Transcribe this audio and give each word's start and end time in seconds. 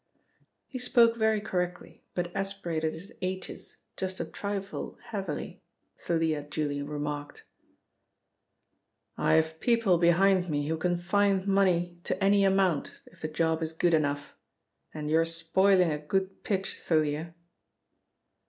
He 0.65 0.79
spoke 0.79 1.15
very 1.15 1.39
correctly, 1.39 2.01
but 2.15 2.35
aspirated 2.35 2.93
his 2.93 3.11
"h's" 3.21 3.83
just 3.95 4.19
a 4.19 4.25
trifle 4.25 4.97
heavily, 5.09 5.61
Thalia 5.95 6.41
duly 6.41 6.81
remarked. 6.81 7.43
"I 9.15 9.33
have 9.33 9.59
people 9.59 9.99
behind 9.99 10.49
me 10.49 10.67
who 10.69 10.77
can 10.77 10.97
find 10.97 11.45
money 11.45 11.99
to 12.05 12.17
any 12.23 12.43
amount 12.43 13.03
if 13.11 13.21
the 13.21 13.27
job 13.27 13.61
is 13.61 13.73
good 13.73 13.93
enough, 13.93 14.35
and 14.91 15.07
you're 15.07 15.23
spoiling 15.23 15.91
a 15.91 15.99
good 15.99 16.41
pitch, 16.43 16.79
Thalia." 16.79 17.35